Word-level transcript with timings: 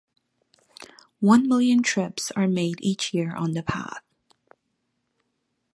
One 1.19 1.47
million 1.47 1.83
trips 1.83 2.31
are 2.31 2.47
made 2.47 2.79
each 2.81 3.13
year 3.13 3.35
on 3.35 3.51
the 3.51 3.61
path. 3.61 4.01